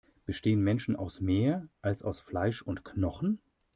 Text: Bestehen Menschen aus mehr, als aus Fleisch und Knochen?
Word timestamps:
Bestehen 0.25 0.63
Menschen 0.63 0.95
aus 0.95 1.21
mehr, 1.21 1.67
als 1.83 2.01
aus 2.01 2.21
Fleisch 2.21 2.63
und 2.63 2.83
Knochen? 2.83 3.37